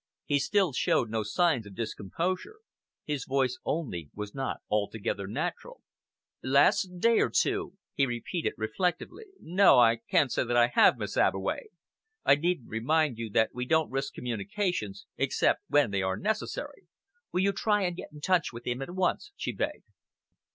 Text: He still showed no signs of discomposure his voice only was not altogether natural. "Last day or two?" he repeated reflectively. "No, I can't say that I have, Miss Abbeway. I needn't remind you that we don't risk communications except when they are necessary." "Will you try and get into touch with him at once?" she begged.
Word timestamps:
He 0.25 0.39
still 0.39 0.73
showed 0.73 1.11
no 1.11 1.21
signs 1.21 1.67
of 1.67 1.75
discomposure 1.75 2.55
his 3.05 3.23
voice 3.25 3.59
only 3.63 4.09
was 4.15 4.33
not 4.33 4.61
altogether 4.67 5.27
natural. 5.27 5.83
"Last 6.41 6.97
day 6.97 7.19
or 7.19 7.29
two?" 7.29 7.77
he 7.93 8.07
repeated 8.07 8.53
reflectively. 8.57 9.25
"No, 9.39 9.77
I 9.77 9.97
can't 9.97 10.31
say 10.31 10.43
that 10.43 10.57
I 10.57 10.69
have, 10.69 10.97
Miss 10.97 11.17
Abbeway. 11.17 11.67
I 12.25 12.33
needn't 12.33 12.67
remind 12.69 13.19
you 13.19 13.29
that 13.29 13.51
we 13.53 13.63
don't 13.65 13.91
risk 13.91 14.15
communications 14.15 15.05
except 15.17 15.61
when 15.67 15.91
they 15.91 16.01
are 16.01 16.17
necessary." 16.17 16.87
"Will 17.31 17.41
you 17.41 17.51
try 17.51 17.83
and 17.83 17.95
get 17.95 18.09
into 18.11 18.25
touch 18.25 18.51
with 18.51 18.65
him 18.65 18.81
at 18.81 18.89
once?" 18.95 19.31
she 19.35 19.51
begged. 19.51 19.85